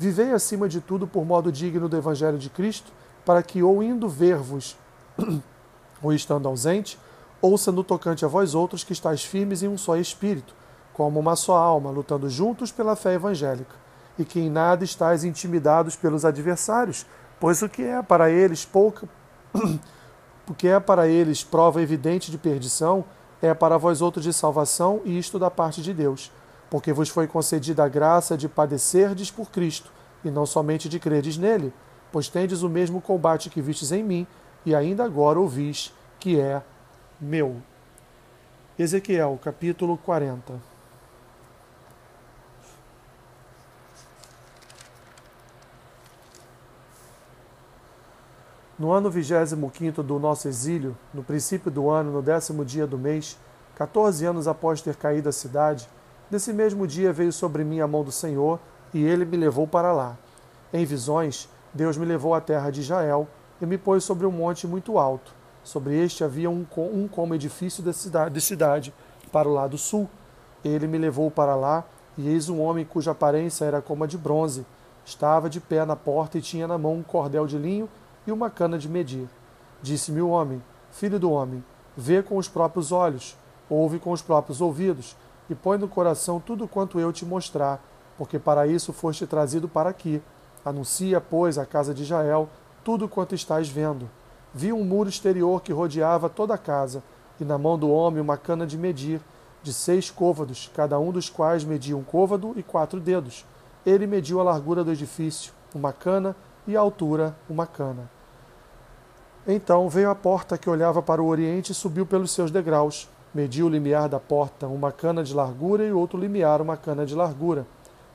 Vivei 0.02 0.32
acima 0.32 0.68
de 0.68 0.80
tudo 0.80 1.06
por 1.06 1.24
modo 1.24 1.52
digno 1.52 1.88
do 1.88 1.96
Evangelho 1.96 2.36
de 2.36 2.50
Cristo, 2.50 2.90
para 3.24 3.40
que, 3.40 3.62
ou 3.62 3.80
indo 3.80 4.08
ver-vos, 4.08 4.76
ou 6.02 6.12
estando 6.12 6.48
ausente, 6.48 6.98
ouça 7.40 7.70
no 7.70 7.84
tocante 7.84 8.24
a 8.24 8.28
vós 8.28 8.52
outros 8.52 8.82
que 8.82 8.92
estáis 8.92 9.22
firmes 9.22 9.62
em 9.62 9.68
um 9.68 9.78
só 9.78 9.96
espírito, 9.96 10.56
como 10.92 11.20
uma 11.20 11.36
só 11.36 11.54
alma, 11.56 11.88
lutando 11.92 12.28
juntos 12.28 12.72
pela 12.72 12.96
fé 12.96 13.14
evangélica, 13.14 13.76
e 14.18 14.24
que 14.24 14.40
em 14.40 14.50
nada 14.50 14.82
estáis 14.82 15.22
intimidados 15.22 15.94
pelos 15.94 16.24
adversários, 16.24 17.06
pois 17.38 17.62
o 17.62 17.68
que 17.68 17.82
é 17.82 18.02
para 18.02 18.28
eles 18.28 18.64
pouca 18.64 19.08
o 20.50 20.52
que 20.52 20.66
é 20.66 20.80
para 20.80 21.06
eles 21.06 21.44
prova 21.44 21.80
evidente 21.80 22.28
de 22.28 22.38
perdição, 22.38 23.04
é 23.40 23.54
para 23.54 23.78
vós 23.78 24.02
outros 24.02 24.24
de 24.24 24.32
salvação, 24.32 25.00
e 25.04 25.16
isto 25.16 25.38
da 25.38 25.48
parte 25.48 25.80
de 25.80 25.94
Deus 25.94 26.32
porque 26.72 26.90
vos 26.90 27.10
foi 27.10 27.26
concedida 27.26 27.84
a 27.84 27.88
graça 27.88 28.34
de 28.34 28.48
padecerdes 28.48 29.30
por 29.30 29.50
Cristo, 29.50 29.92
e 30.24 30.30
não 30.30 30.46
somente 30.46 30.88
de 30.88 30.98
crerdes 30.98 31.36
nele, 31.36 31.70
pois 32.10 32.30
tendes 32.30 32.62
o 32.62 32.68
mesmo 32.68 32.98
combate 32.98 33.50
que 33.50 33.60
vistes 33.60 33.92
em 33.92 34.02
mim, 34.02 34.26
e 34.64 34.74
ainda 34.74 35.04
agora 35.04 35.38
ouvis 35.38 35.92
que 36.18 36.40
é 36.40 36.62
meu. 37.20 37.60
Ezequiel, 38.78 39.38
capítulo 39.44 39.98
40. 39.98 40.54
No 48.78 48.92
ano 48.92 49.10
vigésimo 49.10 49.70
quinto 49.70 50.02
do 50.02 50.18
nosso 50.18 50.48
exílio, 50.48 50.96
no 51.12 51.22
princípio 51.22 51.70
do 51.70 51.90
ano, 51.90 52.10
no 52.10 52.22
décimo 52.22 52.64
dia 52.64 52.86
do 52.86 52.96
mês, 52.96 53.38
quatorze 53.76 54.24
anos 54.24 54.48
após 54.48 54.80
ter 54.80 54.96
caído 54.96 55.28
a 55.28 55.32
cidade, 55.32 55.86
Nesse 56.32 56.50
mesmo 56.50 56.86
dia 56.86 57.12
veio 57.12 57.30
sobre 57.30 57.62
mim 57.62 57.80
a 57.80 57.86
mão 57.86 58.02
do 58.02 58.10
Senhor, 58.10 58.58
e 58.94 59.04
ele 59.04 59.26
me 59.26 59.36
levou 59.36 59.66
para 59.66 59.92
lá. 59.92 60.16
Em 60.72 60.82
visões, 60.82 61.46
Deus 61.74 61.98
me 61.98 62.06
levou 62.06 62.34
à 62.34 62.40
terra 62.40 62.70
de 62.70 62.80
Israel 62.80 63.28
e 63.60 63.66
me 63.66 63.76
pôs 63.76 64.02
sobre 64.02 64.26
um 64.26 64.30
monte 64.30 64.66
muito 64.66 64.98
alto. 64.98 65.34
Sobre 65.62 65.94
este 66.02 66.24
havia 66.24 66.48
um, 66.48 66.64
um 66.74 67.06
como 67.06 67.34
edifício 67.34 67.82
de 67.82 67.92
cidade, 67.92 68.32
de 68.32 68.40
cidade, 68.40 68.94
para 69.30 69.46
o 69.46 69.52
lado 69.52 69.76
sul. 69.76 70.08
Ele 70.64 70.86
me 70.86 70.96
levou 70.96 71.30
para 71.30 71.54
lá, 71.54 71.84
e 72.16 72.26
eis 72.26 72.48
um 72.48 72.62
homem 72.62 72.86
cuja 72.86 73.10
aparência 73.10 73.66
era 73.66 73.82
como 73.82 74.02
a 74.02 74.06
de 74.06 74.16
bronze. 74.16 74.64
Estava 75.04 75.50
de 75.50 75.60
pé 75.60 75.84
na 75.84 75.96
porta 75.96 76.38
e 76.38 76.40
tinha 76.40 76.66
na 76.66 76.78
mão 76.78 76.94
um 76.94 77.02
cordel 77.02 77.46
de 77.46 77.58
linho 77.58 77.90
e 78.26 78.32
uma 78.32 78.48
cana 78.48 78.78
de 78.78 78.88
medir. 78.88 79.28
Disse-me 79.82 80.22
o 80.22 80.30
homem: 80.30 80.62
Filho 80.92 81.20
do 81.20 81.30
homem, 81.30 81.62
vê 81.94 82.22
com 82.22 82.38
os 82.38 82.48
próprios 82.48 82.90
olhos, 82.90 83.36
ouve 83.68 83.98
com 83.98 84.12
os 84.12 84.22
próprios 84.22 84.62
ouvidos, 84.62 85.14
e 85.52 85.54
põe 85.54 85.78
no 85.78 85.86
coração 85.86 86.40
tudo 86.40 86.66
quanto 86.66 86.98
eu 86.98 87.12
te 87.12 87.24
mostrar, 87.24 87.82
porque 88.18 88.38
para 88.38 88.66
isso 88.66 88.92
foste 88.92 89.26
trazido 89.26 89.68
para 89.68 89.90
aqui. 89.90 90.20
Anuncia, 90.64 91.20
pois, 91.20 91.58
à 91.58 91.66
casa 91.66 91.94
de 91.94 92.02
Israel 92.02 92.48
tudo 92.84 93.08
quanto 93.08 93.34
estás 93.34 93.68
vendo. 93.68 94.10
Vi 94.52 94.72
um 94.72 94.84
muro 94.84 95.08
exterior 95.08 95.62
que 95.62 95.72
rodeava 95.72 96.28
toda 96.28 96.54
a 96.54 96.58
casa, 96.58 97.02
e 97.40 97.44
na 97.44 97.56
mão 97.56 97.78
do 97.78 97.90
homem 97.90 98.20
uma 98.20 98.36
cana 98.36 98.66
de 98.66 98.76
medir, 98.76 99.20
de 99.62 99.72
seis 99.72 100.10
côvados, 100.10 100.70
cada 100.74 100.98
um 100.98 101.12
dos 101.12 101.30
quais 101.30 101.64
media 101.64 101.96
um 101.96 102.02
côvado 102.02 102.52
e 102.56 102.62
quatro 102.62 103.00
dedos. 103.00 103.44
Ele 103.86 104.06
mediu 104.06 104.40
a 104.40 104.42
largura 104.42 104.82
do 104.82 104.92
edifício, 104.92 105.52
uma 105.74 105.92
cana, 105.92 106.34
e 106.66 106.76
a 106.76 106.80
altura, 106.80 107.34
uma 107.48 107.66
cana. 107.66 108.08
Então 109.46 109.88
veio 109.88 110.10
a 110.10 110.14
porta 110.14 110.56
que 110.56 110.70
olhava 110.70 111.02
para 111.02 111.22
o 111.22 111.26
oriente 111.26 111.72
e 111.72 111.74
subiu 111.74 112.06
pelos 112.06 112.30
seus 112.30 112.50
degraus. 112.50 113.08
Mediu 113.34 113.64
o 113.64 113.68
limiar 113.70 114.10
da 114.10 114.20
porta 114.20 114.66
uma 114.66 114.92
cana 114.92 115.24
de 115.24 115.32
largura 115.32 115.86
e 115.86 115.90
outro 115.90 116.18
limiar 116.18 116.60
uma 116.60 116.76
cana 116.76 117.06
de 117.06 117.14
largura. 117.14 117.66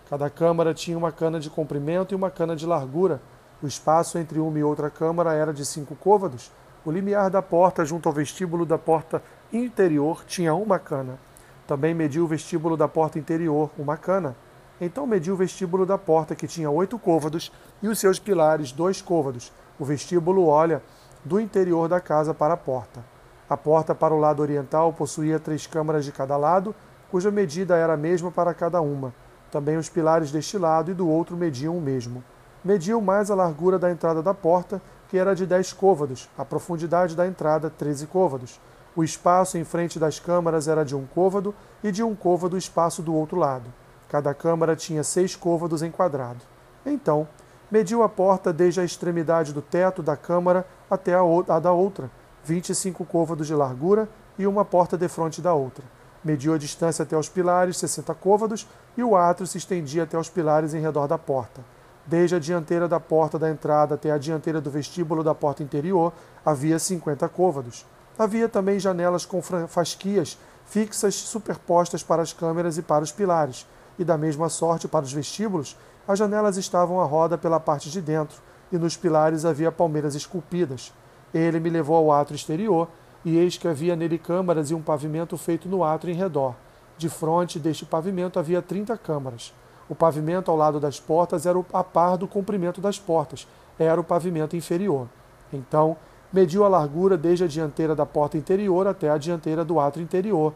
Cada 0.08 0.30
câmara 0.30 0.76
tinha 0.76 0.96
uma 0.96 1.12
cana 1.12 1.40
de 1.40 1.50
comprimento 1.50 2.14
e 2.14 2.16
uma 2.16 2.30
cana 2.30 2.56
de 2.56 2.68
largura. 2.68 3.20
O 3.60 3.66
espaço 3.66 4.20
entre 4.20 4.38
uma 4.38 4.60
e 4.60 4.64
outra 4.64 4.92
câmara 4.92 5.34
era 5.34 5.52
de 5.52 5.66
cinco 5.66 5.96
côvados. 5.96 6.52
O 6.86 6.92
limiar 6.92 7.32
da 7.32 7.42
porta 7.42 7.84
junto 7.84 8.08
ao 8.08 8.14
vestíbulo 8.14 8.64
da 8.64 8.78
porta 8.78 9.24
interior 9.52 10.24
tinha 10.24 10.54
uma 10.54 10.78
cana. 10.78 11.18
Também 11.66 11.96
mediu 11.96 12.24
o 12.24 12.28
vestíbulo 12.28 12.78
da 12.78 12.88
porta 12.88 13.18
interior, 13.18 13.72
uma 13.76 13.98
cana. 13.98 14.36
Então 14.80 15.08
mediu 15.08 15.34
o 15.34 15.38
vestíbulo 15.38 15.84
da 15.84 15.98
porta, 15.98 16.36
que 16.36 16.48
tinha 16.48 16.70
oito 16.70 17.00
côvados, 17.00 17.52
e 17.82 17.88
os 17.88 17.98
seus 17.98 18.20
pilares, 18.20 18.72
dois 18.72 19.02
côvados. 19.02 19.52
O 19.80 19.84
vestíbulo 19.84 20.46
olha 20.46 20.80
do 21.26 21.40
interior 21.40 21.90
da 21.90 22.00
casa 22.00 22.36
para 22.36 22.54
a 22.54 22.58
porta. 22.58 23.17
A 23.50 23.56
porta 23.56 23.96
para 23.96 24.14
o 24.14 24.20
lado 24.20 24.42
oriental 24.42 24.92
possuía 24.92 25.40
três 25.40 25.66
câmaras 25.66 26.04
de 26.04 26.12
cada 26.12 26.36
lado, 26.36 26.76
cuja 27.10 27.32
medida 27.32 27.78
era 27.78 27.94
a 27.94 27.98
mesma 27.98 28.30
para 28.30 28.54
cada 28.54 28.82
uma. 28.82 29.14
Também 29.50 29.78
os 29.78 29.88
pilares 29.88 30.32
deste 30.32 30.58
lado 30.58 30.92
e 30.92 30.94
do 30.94 31.08
outro 31.08 31.38
mediam 31.38 31.78
o 31.78 31.82
mesmo. 31.82 32.22
Mediu 32.64 33.00
mais 33.00 33.32
a 33.32 33.36
largura 33.36 33.80
da 33.80 33.90
entrada 33.90 34.22
da 34.22 34.34
porta, 34.34 34.82
que 35.08 35.18
era 35.18 35.34
de 35.34 35.46
dez 35.46 35.72
côvados, 35.72 36.30
a 36.38 36.44
profundidade 36.44 37.16
da 37.16 37.26
entrada, 37.26 37.70
treze 37.70 38.06
côvados. 38.06 38.60
O 38.94 39.04
espaço 39.04 39.58
em 39.58 39.64
frente 39.64 39.98
das 39.98 40.20
câmaras 40.20 40.68
era 40.68 40.84
de 40.84 40.96
um 40.96 41.06
côvado 41.06 41.56
e 41.82 41.92
de 41.92 42.04
um 42.04 42.14
côvado 42.14 42.56
o 42.56 42.60
espaço 42.60 43.02
do 43.02 43.16
outro 43.16 43.38
lado. 43.38 43.72
Cada 44.10 44.34
câmara 44.34 44.76
tinha 44.76 45.04
seis 45.04 45.36
côvados 45.36 45.82
em 45.82 45.92
quadrado. 45.92 46.40
Então, 46.86 47.28
mediu 47.72 48.04
a 48.04 48.10
porta 48.10 48.52
desde 48.52 48.82
a 48.82 48.84
extremidade 48.84 49.54
do 49.54 49.62
teto 49.62 50.04
da 50.04 50.18
câmara 50.18 50.68
até 50.90 51.14
a 51.14 51.60
da 51.60 51.72
outra, 51.72 52.10
vinte 52.48 52.70
e 52.70 52.76
cinco 52.76 53.04
côvados 53.04 53.46
de 53.46 53.54
largura 53.54 54.08
e 54.40 54.48
uma 54.48 54.64
porta 54.64 54.98
defronte 54.98 55.42
da 55.42 55.54
outra. 55.54 55.84
Mediu 56.24 56.54
a 56.54 56.58
distância 56.58 57.04
até 57.04 57.18
os 57.18 57.28
pilares, 57.28 57.76
sessenta 57.76 58.14
côvados, 58.16 58.66
e 58.96 59.04
o 59.04 59.18
átrio 59.18 59.46
se 59.46 59.58
estendia 59.58 60.04
até 60.04 60.18
os 60.18 60.30
pilares 60.30 60.74
em 60.74 60.80
redor 60.80 61.08
da 61.08 61.18
porta. 61.18 61.60
Desde 62.06 62.36
a 62.38 62.40
dianteira 62.40 62.88
da 62.88 63.02
porta 63.02 63.38
da 63.38 63.50
entrada 63.50 63.96
até 63.96 64.12
a 64.12 64.18
dianteira 64.18 64.62
do 64.62 64.72
vestíbulo 64.72 65.26
da 65.26 65.36
porta 65.36 65.62
interior 65.62 66.14
havia 66.46 66.80
cinquenta 66.80 67.28
côvados. 67.28 67.86
Havia 68.18 68.48
também 68.48 68.80
janelas 68.80 69.26
com 69.26 69.42
fasquias 69.68 70.40
fixas 70.66 71.16
superpostas 71.16 72.02
para 72.02 72.22
as 72.22 72.32
câmeras 72.32 72.78
e 72.78 72.82
para 72.82 73.04
os 73.04 73.12
pilares, 73.12 73.68
e 74.00 74.06
da 74.06 74.18
mesma 74.18 74.48
sorte 74.48 74.88
para 74.88 75.04
os 75.04 75.12
vestíbulos, 75.12 75.78
as 76.08 76.18
janelas 76.18 76.56
estavam 76.56 77.02
à 77.02 77.06
roda 77.06 77.38
pela 77.38 77.60
parte 77.60 77.90
de 77.90 78.02
dentro, 78.02 78.42
e 78.72 78.78
nos 78.78 78.96
pilares 78.96 79.44
havia 79.44 79.72
palmeiras 79.72 80.16
esculpidas. 80.16 80.94
Ele 81.34 81.60
me 81.60 81.70
levou 81.70 81.96
ao 81.96 82.12
átrio 82.12 82.36
exterior, 82.36 82.88
e 83.26 83.38
eis 83.38 83.58
que 83.58 83.68
havia 83.68 83.96
nele 83.96 84.18
câmaras 84.18 84.72
e 84.72 84.74
um 84.74 84.82
pavimento 84.82 85.38
feito 85.38 85.68
no 85.68 85.84
átrio 85.84 86.14
em 86.14 86.18
redor. 86.18 86.56
De 86.98 87.10
frente 87.10 87.60
deste 87.60 87.86
pavimento 87.86 88.40
havia 88.40 88.62
trinta 88.62 88.98
câmaras. 88.98 89.54
O 89.90 89.96
pavimento 89.96 90.50
ao 90.50 90.58
lado 90.58 90.80
das 90.80 91.00
portas 91.00 91.46
era 91.46 91.64
a 91.74 91.84
par 91.84 92.18
do 92.18 92.28
comprimento 92.28 92.82
das 92.82 93.00
portas, 93.00 93.48
era 93.78 94.00
o 94.00 94.04
pavimento 94.04 94.56
inferior. 94.56 95.08
Então 95.52 95.96
mediu 96.32 96.64
a 96.64 96.68
largura 96.68 97.18
desde 97.18 97.44
a 97.44 97.48
dianteira 97.48 97.96
da 97.96 98.06
porta 98.06 98.38
interior 98.38 98.88
até 98.88 99.10
a 99.10 99.18
dianteira 99.18 99.64
do 99.64 99.80
átrio 99.80 100.04
interior. 100.04 100.54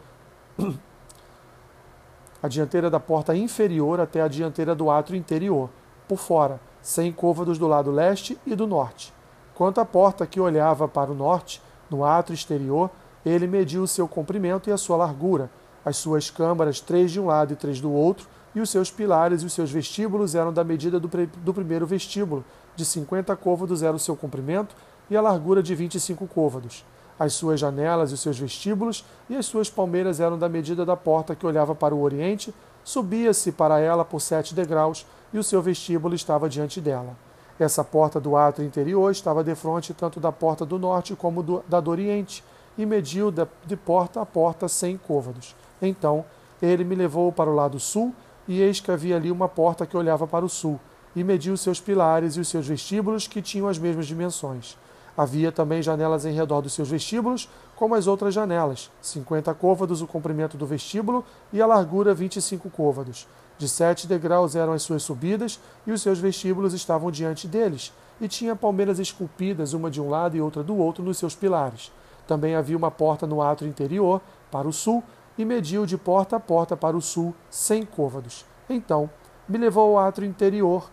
a 2.42 2.48
dianteira 2.48 2.90
da 2.90 3.00
porta 3.00 3.36
inferior 3.36 4.00
até 4.00 4.22
a 4.22 4.28
dianteira 4.28 4.74
do 4.74 4.90
átrio 4.90 5.18
interior, 5.18 5.70
por 6.08 6.18
fora, 6.18 6.60
sem 6.82 7.12
côvados 7.12 7.58
do 7.58 7.68
lado 7.68 7.92
leste 7.92 8.38
e 8.46 8.56
do 8.56 8.66
norte. 8.66 9.14
Quanto 9.56 9.82
à 9.82 9.86
porta 9.86 10.26
que 10.26 10.40
olhava 10.40 10.88
para 10.88 11.12
o 11.12 11.16
norte, 11.16 11.62
no 11.90 12.06
átrio 12.06 12.34
exterior, 12.34 12.90
ele 13.26 13.48
mediu 13.48 13.84
o 13.84 13.88
seu 13.88 14.08
comprimento 14.08 14.70
e 14.70 14.74
a 14.74 14.78
sua 14.78 14.98
largura, 14.98 15.50
as 15.84 15.98
suas 15.98 16.30
câmaras, 16.30 16.80
três 16.80 17.12
de 17.12 17.20
um 17.20 17.26
lado 17.26 17.54
e 17.54 17.56
três 17.56 17.82
do 17.82 17.92
outro, 17.92 18.28
e 18.54 18.60
os 18.60 18.70
seus 18.70 18.92
pilares 18.92 19.42
e 19.42 19.46
os 19.46 19.54
seus 19.54 19.72
vestíbulos 19.72 20.36
eram 20.36 20.52
da 20.52 20.64
medida 20.64 21.00
do, 21.00 21.08
do 21.08 21.54
primeiro 21.54 21.86
vestíbulo, 21.86 22.44
de 22.76 22.86
cinquenta 22.86 23.36
côvados 23.36 23.84
era 23.84 23.96
o 23.96 24.00
seu 24.00 24.16
comprimento 24.16 24.76
e 25.10 25.16
a 25.16 25.22
largura 25.22 25.62
de 25.62 25.74
25 25.76 26.28
côvados. 26.28 26.86
As 27.20 27.34
suas 27.34 27.60
janelas 27.60 28.12
e 28.12 28.14
os 28.14 28.20
seus 28.20 28.38
vestíbulos 28.38 29.06
e 29.30 29.36
as 29.36 29.46
suas 29.46 29.70
palmeiras 29.70 30.20
eram 30.20 30.38
da 30.38 30.50
medida 30.50 30.86
da 30.86 30.98
porta 30.98 31.36
que 31.36 31.46
olhava 31.46 31.76
para 31.76 31.94
o 31.94 32.02
oriente, 32.02 32.54
subia-se 32.84 33.52
para 33.52 33.80
ela 33.80 34.04
por 34.04 34.20
sete 34.20 34.56
degraus, 34.56 35.06
e 35.34 35.38
o 35.38 35.44
seu 35.44 35.62
vestíbulo 35.62 36.14
estava 36.14 36.50
diante 36.50 36.82
dela. 36.82 37.16
Essa 37.64 37.84
porta 37.84 38.20
do 38.20 38.36
átrio 38.36 38.66
interior 38.66 39.12
estava 39.12 39.44
defronte 39.44 39.94
tanto 39.94 40.20
da 40.20 40.32
porta 40.32 40.66
do 40.66 40.80
norte 40.80 41.16
como 41.16 41.44
do, 41.44 41.64
da 41.70 41.80
do 41.80 41.92
oriente, 41.92 42.44
e 42.76 42.88
mediu 42.88 43.32
de 43.32 43.76
porta 43.76 44.20
a 44.20 44.26
porta 44.26 44.68
cem 44.68 44.98
côvados. 44.98 45.56
Então 45.80 46.26
ele 46.60 46.84
me 46.84 46.96
levou 46.96 47.32
para 47.32 47.52
o 47.52 47.54
lado 47.54 47.80
sul, 47.80 48.16
e 48.48 48.60
eis 48.60 48.80
que 48.80 48.90
havia 48.90 49.16
ali 49.16 49.30
uma 49.30 49.48
porta 49.48 49.86
que 49.86 49.96
olhava 49.96 50.26
para 50.26 50.44
o 50.44 50.50
sul, 50.50 50.80
e 51.16 51.24
mediu 51.24 51.56
seus 51.56 51.80
pilares 51.80 52.36
e 52.36 52.40
os 52.40 52.48
seus 52.48 52.66
vestíbulos, 52.66 53.28
que 53.28 53.44
tinham 53.44 53.68
as 53.68 53.78
mesmas 53.78 54.08
dimensões. 54.08 54.76
Havia 55.16 55.52
também 55.52 55.84
janelas 55.84 56.26
em 56.26 56.34
redor 56.34 56.62
dos 56.62 56.74
seus 56.74 56.90
vestíbulos, 56.90 57.48
como 57.76 57.94
as 57.94 58.08
outras 58.08 58.34
janelas, 58.34 58.90
cinquenta 59.04 59.54
côvados 59.54 60.02
o 60.02 60.08
comprimento 60.08 60.58
do 60.58 60.66
vestíbulo 60.66 61.24
e 61.54 61.62
a 61.62 61.68
largura 61.68 62.12
vinte 62.16 62.38
e 62.38 62.42
cinco 62.42 62.72
côvados. 62.72 63.28
De 63.62 63.70
sete 63.70 64.08
degraus 64.08 64.56
eram 64.56 64.74
as 64.74 64.82
suas 64.82 65.04
subidas, 65.04 65.60
e 65.86 65.92
os 65.92 66.02
seus 66.02 66.18
vestíbulos 66.18 66.74
estavam 66.74 67.12
diante 67.12 67.48
deles, 67.48 67.94
e 68.20 68.28
tinha 68.28 68.56
palmeiras 68.56 68.98
esculpidas, 68.98 69.74
uma 69.74 69.92
de 69.92 70.02
um 70.02 70.10
lado 70.10 70.36
e 70.36 70.42
outra 70.42 70.64
do 70.64 70.76
outro, 70.76 71.04
nos 71.04 71.20
seus 71.20 71.36
pilares. 71.36 71.92
Também 72.26 72.56
havia 72.56 72.76
uma 72.76 72.90
porta 72.90 73.28
no 73.28 73.40
átrio 73.40 73.70
interior, 73.70 74.20
para 74.50 74.68
o 74.68 74.74
sul, 74.74 75.04
e 75.38 75.46
mediu 75.46 75.86
de 75.86 75.96
porta 75.96 76.38
a 76.38 76.40
porta 76.40 76.76
para 76.76 76.98
o 76.98 77.02
sul, 77.04 77.36
cem 77.52 77.86
côvados. 77.86 78.48
Então 78.68 79.08
me 79.48 79.60
levou 79.60 79.96
ao 79.96 80.08
átrio 80.08 80.28
interior 80.28 80.90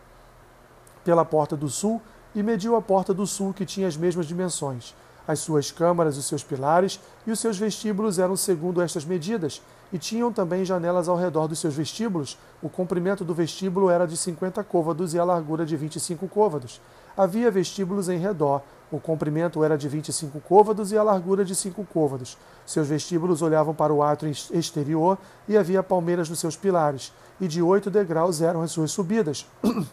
pela 1.03 1.25
porta 1.25 1.57
do 1.57 1.71
sul, 1.71 2.03
e 2.35 2.43
mediu 2.43 2.77
a 2.77 2.83
porta 2.83 3.15
do 3.15 3.27
sul, 3.27 3.55
que 3.55 3.65
tinha 3.65 3.89
as 3.89 3.97
mesmas 3.97 4.27
dimensões. 4.27 4.95
As 5.27 5.39
suas 5.39 5.71
câmaras, 5.71 6.19
os 6.19 6.27
seus 6.27 6.45
pilares 6.45 7.01
e 7.27 7.31
os 7.31 7.41
seus 7.41 7.57
vestíbulos 7.57 8.19
eram 8.19 8.37
segundo 8.37 8.83
estas 8.83 9.07
medidas, 9.07 9.63
e 9.93 9.99
tinham 9.99 10.33
também 10.33 10.65
janelas 10.65 11.09
ao 11.09 11.17
redor 11.17 11.47
dos 11.47 11.59
seus 11.59 11.75
vestíbulos. 11.75 12.39
O 12.63 12.69
comprimento 12.69 13.25
do 13.25 13.35
vestíbulo 13.35 13.91
era 13.91 14.07
de 14.07 14.17
cinquenta 14.17 14.63
côvados 14.63 15.15
e 15.15 15.19
a 15.19 15.25
largura 15.25 15.65
de 15.65 15.77
vinte 15.77 15.97
e 15.97 16.01
cinco 16.01 16.29
côvados. 16.29 16.81
Havia 17.17 17.51
vestíbulos 17.51 18.09
em 18.09 18.19
redor. 18.19 18.63
O 18.91 18.99
comprimento 18.99 19.63
era 19.63 19.77
de 19.77 19.89
vinte 19.89 20.09
e 20.09 20.13
cinco 20.13 20.41
côvados 20.41 20.93
e 20.93 20.99
a 20.99 21.03
largura 21.03 21.45
de 21.45 21.55
cinco 21.55 21.85
côvados. 21.85 22.39
Seus 22.65 22.89
vestíbulos 22.89 23.43
olhavam 23.43 23.75
para 23.75 23.93
o 23.93 24.03
átrio 24.03 24.31
exterior 24.53 25.19
e 25.47 25.57
havia 25.57 25.83
palmeiras 25.83 26.29
nos 26.29 26.39
seus 26.39 26.57
pilares, 26.57 27.13
e 27.41 27.47
de 27.47 27.61
oito 27.61 27.91
degraus 27.91 28.41
eram 28.41 28.63
as 28.63 28.71
suas 28.71 28.91
subidas. 28.91 29.47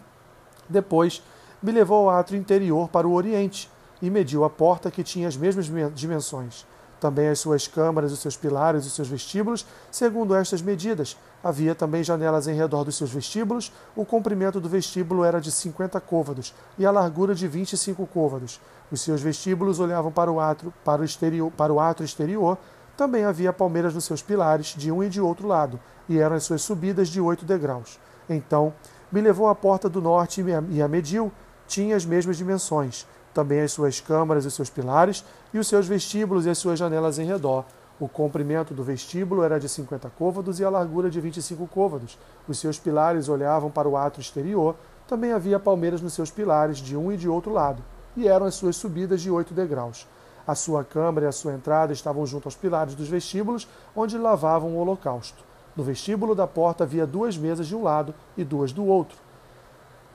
Depois 0.68 1.22
me 1.62 1.72
levou 1.72 2.08
ao 2.08 2.16
átrio 2.18 2.38
interior 2.38 2.88
para 2.88 3.06
o 3.06 3.12
oriente 3.12 3.70
e 4.00 4.10
mediu 4.10 4.44
a 4.44 4.50
porta 4.50 4.90
que 4.90 5.02
tinha 5.02 5.28
as 5.28 5.36
mesmas 5.36 5.66
dimensões. 5.94 6.66
Também 6.98 7.28
as 7.28 7.38
suas 7.40 7.68
câmaras, 7.68 8.10
os 8.10 8.20
seus 8.20 8.36
pilares 8.36 8.86
os 8.86 8.94
seus 8.94 9.08
vestíbulos, 9.08 9.66
segundo 9.90 10.34
estas 10.34 10.62
medidas. 10.62 11.16
Havia 11.44 11.74
também 11.74 12.02
janelas 12.02 12.48
em 12.48 12.54
redor 12.54 12.84
dos 12.84 12.96
seus 12.96 13.10
vestíbulos. 13.10 13.70
O 13.94 14.04
comprimento 14.04 14.60
do 14.60 14.68
vestíbulo 14.68 15.22
era 15.22 15.40
de 15.40 15.52
cinquenta 15.52 16.00
côvados 16.00 16.54
e 16.78 16.86
a 16.86 16.90
largura 16.90 17.34
de 17.34 17.46
vinte 17.46 17.74
e 17.74 17.76
cinco 17.76 18.06
côvados. 18.06 18.60
Os 18.90 19.00
seus 19.02 19.20
vestíbulos 19.20 19.78
olhavam 19.78 20.10
para 20.10 20.32
o 20.32 20.40
átrio, 20.40 20.72
para 20.84 21.02
o 21.02 21.04
exterior, 21.04 21.52
para 21.52 21.72
o 21.72 21.78
átrio 21.78 22.04
exterior. 22.04 22.56
Também 22.96 23.24
havia 23.24 23.52
palmeiras 23.52 23.92
nos 23.92 24.04
seus 24.04 24.22
pilares, 24.22 24.68
de 24.68 24.90
um 24.90 25.04
e 25.04 25.10
de 25.10 25.20
outro 25.20 25.46
lado, 25.46 25.78
e 26.08 26.18
eram 26.18 26.36
as 26.36 26.44
suas 26.44 26.62
subidas 26.62 27.08
de 27.08 27.20
oito 27.20 27.44
degraus. 27.44 27.98
Então 28.28 28.72
me 29.12 29.20
levou 29.20 29.48
à 29.48 29.54
porta 29.54 29.86
do 29.88 30.00
norte 30.00 30.42
e 30.70 30.80
a 30.80 30.88
mediu, 30.88 31.30
tinha 31.68 31.94
as 31.94 32.06
mesmas 32.06 32.38
dimensões, 32.38 33.06
também 33.36 33.60
as 33.60 33.70
suas 33.70 34.00
câmaras 34.00 34.46
e 34.46 34.50
seus 34.50 34.70
pilares, 34.70 35.22
e 35.52 35.58
os 35.58 35.68
seus 35.68 35.86
vestíbulos 35.86 36.46
e 36.46 36.50
as 36.50 36.56
suas 36.56 36.78
janelas 36.78 37.18
em 37.18 37.26
redor. 37.26 37.66
O 38.00 38.08
comprimento 38.08 38.72
do 38.72 38.82
vestíbulo 38.82 39.42
era 39.42 39.60
de 39.60 39.68
50 39.68 40.10
côvados 40.18 40.58
e 40.58 40.64
a 40.64 40.70
largura 40.70 41.10
de 41.10 41.20
25 41.20 41.66
côvados. 41.66 42.18
Os 42.48 42.58
seus 42.58 42.78
pilares 42.78 43.28
olhavam 43.28 43.70
para 43.70 43.86
o 43.86 43.94
átrio 43.94 44.22
exterior, 44.22 44.74
também 45.06 45.32
havia 45.32 45.60
palmeiras 45.60 46.00
nos 46.00 46.14
seus 46.14 46.30
pilares, 46.30 46.78
de 46.78 46.96
um 46.96 47.12
e 47.12 47.16
de 47.18 47.28
outro 47.28 47.52
lado, 47.52 47.82
e 48.16 48.26
eram 48.26 48.46
as 48.46 48.54
suas 48.54 48.74
subidas 48.76 49.20
de 49.20 49.30
oito 49.30 49.52
degraus. 49.52 50.06
A 50.46 50.54
sua 50.54 50.82
câmara 50.82 51.26
e 51.26 51.28
a 51.28 51.32
sua 51.32 51.52
entrada 51.52 51.92
estavam 51.92 52.24
junto 52.24 52.46
aos 52.46 52.56
pilares 52.56 52.94
dos 52.94 53.08
vestíbulos, 53.08 53.68
onde 53.94 54.16
lavavam 54.16 54.70
o 54.70 54.78
holocausto. 54.78 55.44
No 55.76 55.84
vestíbulo 55.84 56.34
da 56.34 56.46
porta 56.46 56.84
havia 56.84 57.06
duas 57.06 57.36
mesas 57.36 57.66
de 57.66 57.76
um 57.76 57.82
lado 57.82 58.14
e 58.34 58.42
duas 58.42 58.72
do 58.72 58.86
outro 58.86 59.25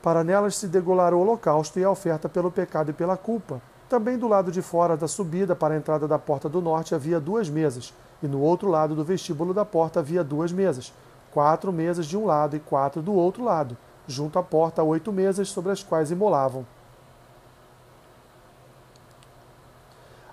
para 0.01 0.23
nelas 0.23 0.55
se 0.55 0.67
degolar 0.67 1.13
o 1.13 1.19
holocausto 1.19 1.79
e 1.79 1.83
a 1.83 1.91
oferta 1.91 2.27
pelo 2.27 2.51
pecado 2.51 2.89
e 2.89 2.93
pela 2.93 3.15
culpa. 3.15 3.61
Também 3.87 4.17
do 4.17 4.27
lado 4.27 4.51
de 4.51 4.61
fora 4.61 4.95
da 4.95 5.07
subida 5.07 5.55
para 5.55 5.73
a 5.73 5.77
entrada 5.77 6.07
da 6.07 6.17
porta 6.17 6.47
do 6.47 6.61
norte 6.61 6.95
havia 6.95 7.19
duas 7.19 7.49
mesas, 7.49 7.93
e 8.23 8.27
no 8.27 8.39
outro 8.39 8.69
lado 8.69 8.95
do 8.95 9.03
vestíbulo 9.03 9.53
da 9.53 9.65
porta 9.65 9.99
havia 9.99 10.23
duas 10.23 10.51
mesas, 10.51 10.93
quatro 11.31 11.71
mesas 11.71 12.05
de 12.05 12.17
um 12.17 12.25
lado 12.25 12.55
e 12.55 12.59
quatro 12.59 13.01
do 13.01 13.13
outro 13.13 13.43
lado, 13.43 13.77
junto 14.07 14.39
à 14.39 14.43
porta 14.43 14.81
oito 14.81 15.11
mesas 15.11 15.49
sobre 15.49 15.71
as 15.71 15.83
quais 15.83 16.09
imolavam. 16.09 16.65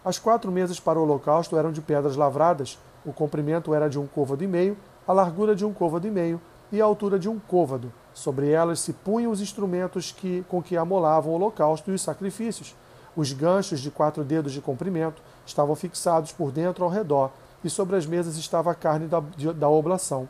As 0.05 0.19
quatro 0.19 0.51
mesas 0.51 0.81
para 0.81 0.99
o 0.99 1.03
holocausto 1.03 1.57
eram 1.59 1.73
de 1.73 1.83
pedras 1.83 2.17
lavradas, 2.17 2.79
o 3.05 3.13
comprimento 3.13 3.75
era 3.75 3.91
de 3.91 3.99
um 3.99 4.07
côvado 4.07 4.43
e 4.43 4.47
meio, 4.47 4.77
a 5.07 5.13
largura 5.13 5.55
de 5.55 5.65
um 5.65 5.73
côvado 5.73 6.07
e 6.07 6.11
meio 6.11 6.41
e 6.71 6.81
a 6.81 6.85
altura 6.85 7.19
de 7.19 7.29
um 7.29 7.39
côvado, 7.39 7.93
Sobre 8.19 8.51
elas 8.51 8.81
se 8.81 8.93
punham 8.93 9.31
os 9.31 9.41
instrumentos 9.41 10.11
que, 10.11 10.45
com 10.49 10.61
que 10.61 10.77
amolavam 10.77 11.31
o 11.31 11.37
holocausto 11.37 11.89
e 11.89 11.95
os 11.95 12.03
sacrifícios. 12.03 12.75
Os 13.15 13.33
ganchos 13.33 13.79
de 13.79 13.93
quatro 13.93 14.25
dedos 14.25 14.53
de 14.53 14.61
comprimento 14.61 15.23
estavam 15.47 15.77
fixados 15.77 16.33
por 16.33 16.51
dentro 16.51 16.83
ao 16.83 16.91
redor, 16.91 17.31
e 17.63 17.71
sobre 17.71 17.95
as 17.95 18.07
mesas 18.07 18.37
estava 18.37 18.73
a 18.73 18.75
carne 18.75 19.07
da, 19.07 19.21
da 19.55 19.69
oblação. 19.69 20.29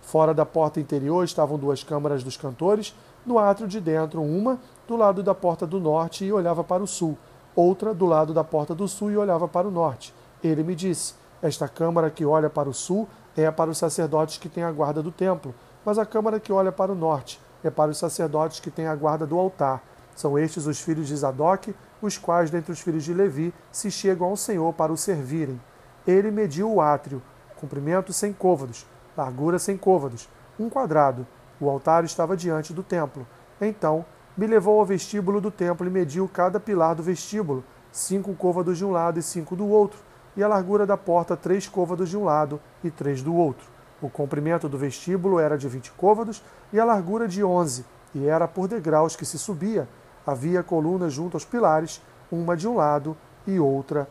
Fora 0.00 0.32
da 0.32 0.46
porta 0.46 0.80
interior 0.80 1.24
estavam 1.24 1.58
duas 1.58 1.84
câmaras 1.84 2.24
dos 2.24 2.38
cantores, 2.38 2.94
no 3.26 3.38
átrio 3.38 3.68
de 3.68 3.82
dentro, 3.82 4.22
uma 4.22 4.58
do 4.88 4.96
lado 4.96 5.22
da 5.22 5.34
porta 5.34 5.66
do 5.66 5.78
norte 5.78 6.24
e 6.24 6.32
olhava 6.32 6.64
para 6.64 6.82
o 6.82 6.86
sul, 6.86 7.18
outra 7.54 7.92
do 7.92 8.06
lado 8.06 8.32
da 8.32 8.44
porta 8.44 8.74
do 8.74 8.88
sul 8.88 9.10
e 9.10 9.16
olhava 9.18 9.46
para 9.46 9.68
o 9.68 9.70
norte. 9.70 10.14
Ele 10.42 10.62
me 10.62 10.74
disse: 10.74 11.12
Esta 11.42 11.68
câmara 11.68 12.08
que 12.08 12.24
olha 12.24 12.48
para 12.48 12.66
o 12.66 12.72
sul 12.72 13.06
é 13.36 13.50
para 13.50 13.70
os 13.70 13.76
sacerdotes 13.76 14.38
que 14.38 14.48
têm 14.48 14.64
a 14.64 14.72
guarda 14.72 15.02
do 15.02 15.12
templo, 15.12 15.54
mas 15.86 16.00
a 16.00 16.04
câmara 16.04 16.40
que 16.40 16.52
olha 16.52 16.72
para 16.72 16.90
o 16.90 16.96
norte 16.96 17.40
é 17.62 17.70
para 17.70 17.92
os 17.92 17.98
sacerdotes 17.98 18.58
que 18.58 18.72
têm 18.72 18.88
a 18.88 18.96
guarda 18.96 19.24
do 19.24 19.38
altar. 19.38 19.80
São 20.16 20.36
estes 20.36 20.66
os 20.66 20.80
filhos 20.80 21.06
de 21.06 21.14
Zadok, 21.14 21.72
os 22.02 22.18
quais, 22.18 22.50
dentre 22.50 22.72
os 22.72 22.80
filhos 22.80 23.04
de 23.04 23.14
Levi, 23.14 23.54
se 23.70 23.88
chegam 23.88 24.26
ao 24.26 24.36
Senhor 24.36 24.72
para 24.72 24.92
o 24.92 24.96
servirem. 24.96 25.60
Ele 26.04 26.32
mediu 26.32 26.68
o 26.72 26.80
átrio, 26.80 27.22
comprimento 27.54 28.12
sem 28.12 28.32
côvados, 28.32 28.84
largura 29.16 29.60
sem 29.60 29.76
côvados, 29.76 30.28
um 30.58 30.68
quadrado. 30.68 31.24
O 31.60 31.70
altar 31.70 32.02
estava 32.02 32.36
diante 32.36 32.72
do 32.72 32.82
templo. 32.82 33.24
Então 33.60 34.04
me 34.36 34.46
levou 34.46 34.80
ao 34.80 34.86
vestíbulo 34.86 35.40
do 35.40 35.52
templo 35.52 35.86
e 35.86 35.90
mediu 35.90 36.28
cada 36.28 36.58
pilar 36.58 36.96
do 36.96 37.02
vestíbulo, 37.02 37.62
cinco 37.92 38.34
côvados 38.34 38.76
de 38.76 38.84
um 38.84 38.90
lado 38.90 39.20
e 39.20 39.22
cinco 39.22 39.54
do 39.54 39.68
outro, 39.68 40.00
e 40.36 40.42
a 40.42 40.48
largura 40.48 40.84
da 40.84 40.96
porta 40.96 41.36
três 41.36 41.68
côvados 41.68 42.10
de 42.10 42.16
um 42.16 42.24
lado 42.24 42.60
e 42.82 42.90
três 42.90 43.22
do 43.22 43.34
outro. 43.34 43.75
O 44.00 44.10
comprimento 44.10 44.68
do 44.68 44.76
vestíbulo 44.76 45.38
era 45.38 45.56
de 45.56 45.68
vinte 45.68 45.90
côvados 45.92 46.42
e 46.72 46.78
a 46.78 46.84
largura 46.84 47.26
de 47.26 47.42
onze, 47.42 47.84
e 48.14 48.26
era 48.26 48.46
por 48.46 48.68
degraus 48.68 49.16
que 49.16 49.24
se 49.24 49.38
subia. 49.38 49.88
Havia 50.26 50.62
colunas 50.62 51.12
junto 51.12 51.36
aos 51.36 51.44
pilares, 51.44 52.02
uma 52.30 52.56
de 52.56 52.68
um 52.68 52.76
lado 52.76 53.16
e 53.46 53.58
outra 53.58 54.08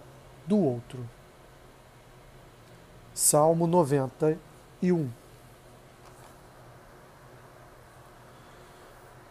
do 0.47 0.57
outro. 0.57 0.99
Salmo 3.13 3.67
91 3.67 5.09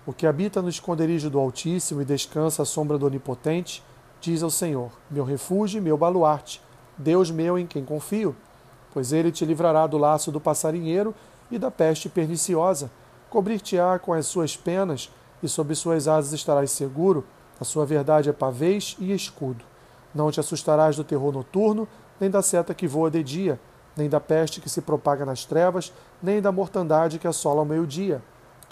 O 0.07 0.13
que 0.13 0.27
habita 0.27 0.61
no 0.61 0.69
esconderijo 0.69 1.31
do 1.31 1.39
Altíssimo 1.39 2.03
e 2.03 2.05
descansa 2.05 2.63
à 2.63 2.67
sombra 2.67 2.99
do 2.99 3.07
Onipotente, 3.07 3.83
diz 4.21 4.43
ao 4.43 4.51
Senhor: 4.51 4.93
Meu 5.11 5.25
refúgio 5.25 5.79
e 5.79 5.81
meu 5.81 5.97
baluarte, 5.97 6.63
Deus 6.97 7.31
meu 7.31 7.59
em 7.59 7.67
quem 7.67 7.85
confio. 7.85 8.37
Pois 8.95 9.13
ele 9.13 9.31
te 9.31 9.45
livrará 9.45 9.87
do 9.87 9.99
laço 9.99 10.33
do 10.33 10.41
passarinheiro 10.41 11.15
e 11.51 11.59
da 11.59 11.71
peste 11.71 12.09
perniciosa. 12.09 12.91
Cobrir-te-á 13.29 13.99
com 13.99 14.15
as 14.15 14.27
suas 14.27 14.57
penas, 14.57 15.11
e 15.43 15.49
sob 15.49 15.75
suas 15.75 16.09
asas 16.09 16.33
estarás 16.33 16.71
seguro. 16.71 17.25
A 17.61 17.65
sua 17.65 17.85
verdade 17.85 18.31
é 18.31 18.33
pavês 18.33 18.97
e 18.99 19.13
escudo. 19.13 19.63
Não 20.15 20.31
te 20.31 20.41
assustarás 20.41 20.97
do 20.97 21.05
terror 21.05 21.33
noturno, 21.33 21.87
nem 22.19 22.31
da 22.31 22.41
seta 22.41 22.73
que 22.73 22.87
voa 22.87 23.11
de 23.11 23.23
dia, 23.23 23.61
nem 23.95 24.09
da 24.09 24.21
peste 24.21 24.61
que 24.61 24.71
se 24.71 24.81
propaga 24.81 25.27
nas 25.27 25.45
trevas, 25.45 25.93
nem 26.23 26.41
da 26.41 26.51
mortandade 26.51 27.19
que 27.19 27.27
assola 27.27 27.61
ao 27.61 27.67
meio-dia 27.67 28.23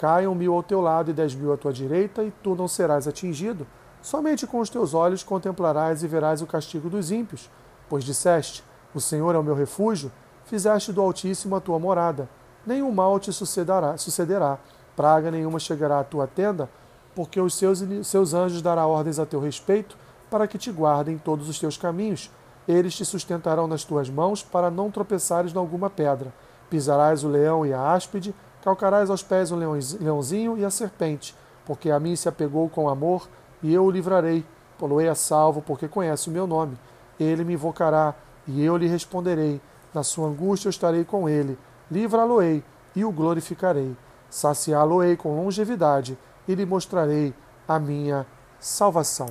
Caiam 0.03 0.35
mil 0.35 0.53
ao 0.53 0.61
teu 0.61 0.81
lado 0.81 1.11
e 1.11 1.13
dez 1.13 1.33
mil 1.33 1.53
à 1.53 1.55
tua 1.55 1.71
direita, 1.71 2.23
e 2.23 2.31
tu 2.43 2.55
não 2.55 2.67
serás 2.67 3.07
atingido. 3.07 3.65
Somente 4.01 4.45
com 4.45 4.59
os 4.59 4.69
teus 4.69 4.93
olhos 4.93 5.23
contemplarás 5.23 6.03
e 6.03 6.07
verás 6.07 6.41
o 6.41 6.45
castigo 6.45 6.89
dos 6.89 7.09
ímpios. 7.09 7.49
Pois 7.87 8.03
disseste: 8.03 8.65
O 8.93 9.01
Senhor 9.01 9.33
é 9.35 9.37
o 9.37 9.43
meu 9.43 9.55
refúgio, 9.55 10.11
fizeste 10.45 10.91
do 10.91 11.01
Altíssimo 11.01 11.55
a 11.55 11.61
tua 11.61 11.79
morada. 11.79 12.29
Nenhum 12.65 12.91
mal 12.91 13.19
te 13.19 13.31
sucederá, 13.33 13.97
sucederá, 13.97 14.57
praga 14.95 15.31
nenhuma 15.31 15.59
chegará 15.59 15.99
à 15.99 16.03
tua 16.03 16.27
tenda, 16.27 16.69
porque 17.15 17.39
os 17.39 17.55
seus, 17.55 17.83
seus 18.03 18.33
anjos 18.33 18.61
dará 18.61 18.85
ordens 18.87 19.19
a 19.19 19.25
teu 19.25 19.39
respeito, 19.39 19.97
para 20.29 20.47
que 20.47 20.57
te 20.57 20.71
guardem 20.71 21.17
todos 21.17 21.49
os 21.49 21.59
teus 21.59 21.77
caminhos. 21.77 22.31
Eles 22.67 22.95
te 22.95 23.05
sustentarão 23.05 23.67
nas 23.67 23.83
tuas 23.83 24.09
mãos, 24.09 24.41
para 24.41 24.71
não 24.71 24.89
tropeçares 24.89 25.53
em 25.53 25.57
alguma 25.57 25.89
pedra. 25.89 26.33
Pisarás 26.69 27.23
o 27.23 27.27
leão 27.27 27.65
e 27.65 27.73
a 27.73 27.91
áspide, 27.91 28.33
Calcarás 28.63 29.09
aos 29.09 29.21
pés 29.21 29.51
o 29.51 29.57
leãozinho 29.57 30.57
e 30.57 30.63
a 30.63 30.69
serpente, 30.69 31.35
porque 31.65 31.91
a 31.91 31.99
mim 31.99 32.15
se 32.15 32.29
apegou 32.29 32.69
com 32.69 32.87
amor, 32.87 33.27
e 33.61 33.73
eu 33.73 33.83
o 33.83 33.91
livrarei. 33.91 34.45
Poloei 34.79 35.09
a 35.09 35.15
salvo, 35.15 35.61
porque 35.61 35.85
conhece 35.85 36.29
o 36.29 36.31
meu 36.31 36.47
nome. 36.47 36.77
Ele 37.19 37.43
me 37.43 37.55
invocará, 37.55 38.15
e 38.47 38.63
eu 38.63 38.77
lhe 38.77 38.87
responderei. 38.87 39.61
Na 39.93 40.03
sua 40.03 40.27
angústia 40.27 40.67
eu 40.67 40.71
estarei 40.71 41.03
com 41.03 41.29
ele. 41.29 41.57
Livra-lo-ei, 41.89 42.63
e 42.95 43.03
o 43.05 43.11
glorificarei. 43.11 43.95
Saciá-lo-ei 44.29 45.15
com 45.15 45.35
longevidade, 45.35 46.17
e 46.47 46.55
lhe 46.55 46.65
mostrarei 46.65 47.33
a 47.67 47.79
minha 47.79 48.25
salvação. 48.59 49.29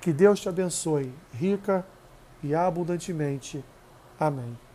Que 0.00 0.12
Deus 0.12 0.40
te 0.40 0.48
abençoe, 0.48 1.14
rica 1.32 1.84
e 2.42 2.54
abundantemente. 2.54 3.64
Amém. 4.18 4.67